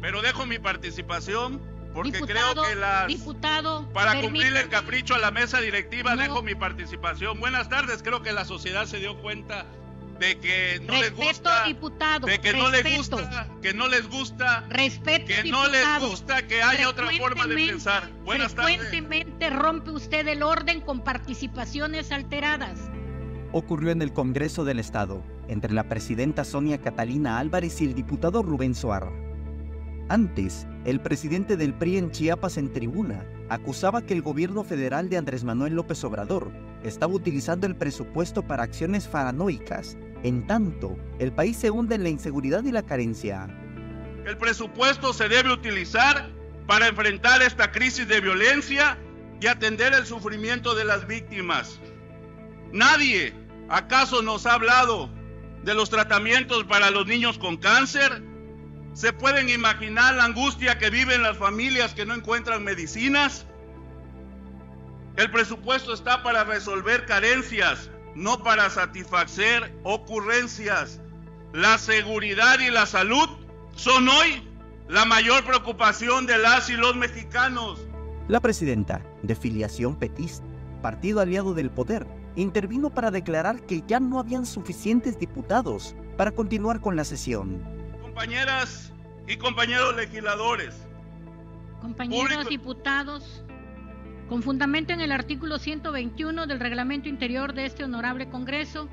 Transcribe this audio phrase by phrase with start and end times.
[0.00, 1.60] Pero dejo mi participación
[1.92, 6.14] porque Diputado, creo que las diputado, para permítame- cumplir el capricho a la mesa directiva
[6.14, 6.22] No.
[6.22, 7.40] dejo mi participación.
[7.40, 9.66] Buenas tardes, creo que la sociedad se dio cuenta
[10.20, 12.26] de que no les Respeto, gusta diputado.
[12.26, 16.62] de que no les gusta, que no les gusta Respeto, que no les gusta que
[16.62, 18.08] haya otra forma de pensar.
[18.22, 18.76] Buenas tardes.
[18.76, 22.78] Frecuentemente rompe usted el orden con participaciones alteradas.
[23.52, 28.42] ocurrió en el Congreso del Estado, entre la presidenta Sonia Catalina Álvarez y el diputado
[28.44, 29.10] Rubén Suar.
[30.10, 35.16] Antes, el presidente del PRI en Chiapas en tribuna acusaba que el gobierno federal de
[35.16, 36.50] Andrés Manuel López Obrador
[36.82, 39.96] estaba utilizando el presupuesto para acciones paranoicas.
[40.24, 43.46] En tanto, el país se hunde en la inseguridad y la carencia.
[44.26, 46.28] El presupuesto se debe utilizar
[46.66, 48.98] para enfrentar esta crisis de violencia
[49.40, 51.78] y atender el sufrimiento de las víctimas.
[52.72, 53.32] Nadie,
[53.68, 55.08] acaso, nos ha hablado
[55.62, 58.24] de los tratamientos para los niños con cáncer.
[58.94, 63.46] ¿Se pueden imaginar la angustia que viven las familias que no encuentran medicinas?
[65.16, 71.00] El presupuesto está para resolver carencias, no para satisfacer ocurrencias.
[71.52, 73.28] La seguridad y la salud
[73.76, 74.42] son hoy
[74.88, 77.80] la mayor preocupación de las y los mexicanos.
[78.28, 80.46] La presidenta, de filiación petista,
[80.82, 86.80] partido aliado del poder, intervino para declarar que ya no habían suficientes diputados para continuar
[86.80, 87.79] con la sesión.
[88.14, 88.92] Compañeras
[89.28, 90.84] y compañeros legisladores,
[91.80, 93.44] Compañeros Público- diputados,
[94.28, 98.88] con fundamento en el artículo 121 del reglamento interior de este honorable Congreso,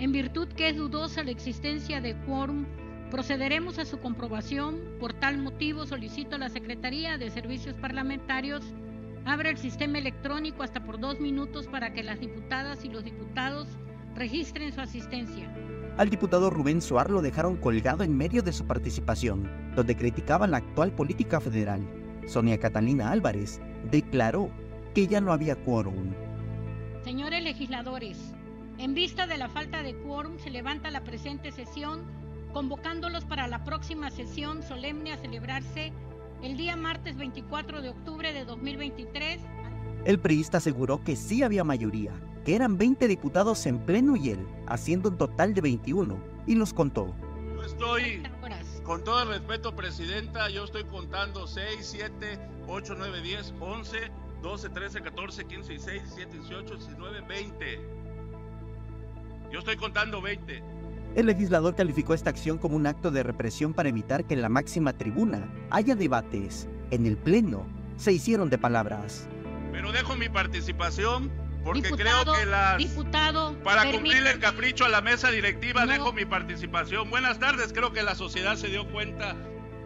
[0.00, 2.66] en virtud que es dudosa la existencia de quórum,
[3.08, 4.80] procederemos a su comprobación.
[4.98, 8.64] Por tal motivo solicito a la Secretaría de Servicios Parlamentarios
[9.24, 13.68] abra el sistema electrónico hasta por dos minutos para que las diputadas y los diputados
[14.14, 15.52] registren su asistencia.
[15.96, 20.58] Al diputado Rubén Suar lo dejaron colgado en medio de su participación, donde criticaban la
[20.58, 21.86] actual política federal.
[22.26, 24.50] Sonia Catalina Álvarez declaró
[24.94, 26.14] que ya no había quórum.
[27.04, 28.34] Señores legisladores,
[28.78, 32.04] en vista de la falta de quórum, se levanta la presente sesión,
[32.52, 35.92] convocándolos para la próxima sesión solemne a celebrarse
[36.42, 39.40] el día martes 24 de octubre de 2023.
[40.04, 42.12] El priista aseguró que sí había mayoría,
[42.44, 46.16] que eran 20 diputados en pleno y él, haciendo un total de 21,
[46.46, 47.14] y los contó.
[47.54, 48.82] yo estoy, 30 horas.
[48.82, 53.98] con todo el respeto, Presidenta, yo estoy contando 6, 7, 8, 9, 10, 11,
[54.42, 57.80] 12, 13, 14, 15, 16, 17, 18, 19, 20.
[59.52, 60.62] Yo estoy contando 20.
[61.16, 64.48] El legislador calificó esta acción como un acto de represión para evitar que en la
[64.48, 66.68] máxima tribuna haya debates.
[66.90, 67.66] En el Pleno
[67.96, 69.28] se hicieron de palabras.
[69.80, 71.32] Pero dejo mi participación
[71.64, 72.76] porque diputado, creo que las...
[72.76, 74.40] diputado, Para cumplir el permítame.
[74.54, 75.92] capricho a la mesa directiva No.
[75.92, 77.08] dejo mi participación.
[77.08, 79.34] Buenas tardes, creo que la sociedad se dio cuenta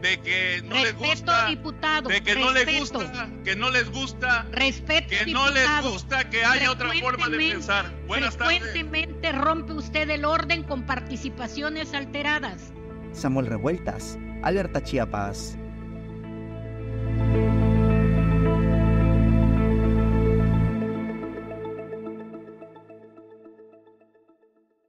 [0.00, 2.08] de que no les Respeto, gusta, diputado.
[2.08, 6.30] de que no les respeto, gusta, que no les gusta, Respeto, que no les gusta
[6.30, 7.92] que haya otra forma de pensar.
[8.06, 8.60] Buenas tardes.
[8.62, 12.72] Frecuentemente rompe usted el orden con participaciones alteradas.
[13.12, 15.58] Samuel Revueltas, Alerta Chiapas.